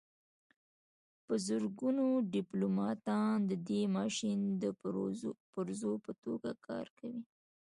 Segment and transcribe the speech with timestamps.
[1.25, 2.05] په زرګونو
[2.35, 4.65] ډیپلوماتان د دې ماشین د
[5.51, 7.23] پرزو په توګه کار کوي